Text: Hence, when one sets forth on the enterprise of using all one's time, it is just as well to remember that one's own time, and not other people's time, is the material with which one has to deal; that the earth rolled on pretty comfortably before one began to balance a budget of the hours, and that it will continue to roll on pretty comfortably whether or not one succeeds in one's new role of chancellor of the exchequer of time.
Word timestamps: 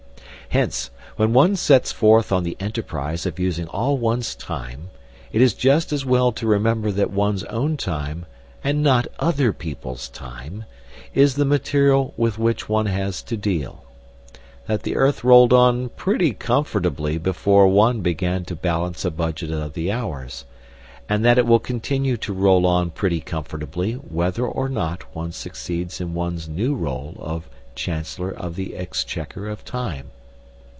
Hence, 0.49 0.91
when 1.15 1.31
one 1.31 1.55
sets 1.55 1.93
forth 1.93 2.29
on 2.33 2.43
the 2.43 2.57
enterprise 2.59 3.25
of 3.25 3.39
using 3.39 3.67
all 3.69 3.97
one's 3.97 4.35
time, 4.35 4.89
it 5.31 5.41
is 5.41 5.53
just 5.53 5.93
as 5.93 6.03
well 6.05 6.33
to 6.33 6.45
remember 6.45 6.91
that 6.91 7.09
one's 7.09 7.45
own 7.45 7.77
time, 7.77 8.25
and 8.61 8.83
not 8.83 9.07
other 9.17 9.53
people's 9.53 10.09
time, 10.09 10.65
is 11.13 11.35
the 11.35 11.45
material 11.45 12.13
with 12.17 12.37
which 12.37 12.67
one 12.67 12.87
has 12.87 13.21
to 13.23 13.37
deal; 13.37 13.85
that 14.67 14.83
the 14.83 14.97
earth 14.97 15.23
rolled 15.23 15.53
on 15.53 15.87
pretty 15.87 16.33
comfortably 16.33 17.17
before 17.17 17.69
one 17.69 18.01
began 18.01 18.43
to 18.43 18.53
balance 18.53 19.05
a 19.05 19.11
budget 19.11 19.51
of 19.51 19.71
the 19.71 19.89
hours, 19.89 20.43
and 21.07 21.23
that 21.23 21.37
it 21.37 21.47
will 21.47 21.59
continue 21.59 22.17
to 22.17 22.33
roll 22.33 22.65
on 22.65 22.89
pretty 22.89 23.21
comfortably 23.21 23.93
whether 23.93 24.45
or 24.45 24.67
not 24.67 25.15
one 25.15 25.31
succeeds 25.31 26.01
in 26.01 26.13
one's 26.13 26.49
new 26.49 26.75
role 26.75 27.15
of 27.19 27.47
chancellor 27.73 28.31
of 28.31 28.57
the 28.57 28.75
exchequer 28.75 29.47
of 29.47 29.63
time. 29.63 30.11